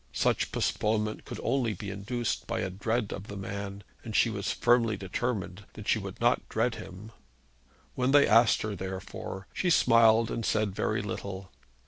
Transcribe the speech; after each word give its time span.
Such 0.13 0.51
postponement 0.51 1.25
could 1.25 1.39
only 1.43 1.75
be 1.75 1.91
induced 1.91 2.47
by 2.47 2.61
a 2.61 2.71
dread 2.71 3.13
of 3.13 3.27
the 3.27 3.37
man, 3.37 3.83
and 4.03 4.15
she 4.15 4.31
was 4.31 4.51
firmly 4.51 4.97
determined 4.97 5.65
that 5.73 5.87
she 5.87 5.99
would 5.99 6.19
not 6.19 6.49
dread 6.49 6.73
him. 6.73 7.11
When 7.93 8.09
they 8.09 8.27
asked 8.27 8.63
her, 8.63 8.75
therefore, 8.75 9.45
she 9.53 9.69
smiled 9.69 10.31
and 10.31 10.43
said 10.43 10.73
very 10.73 11.03
little. 11.03 11.51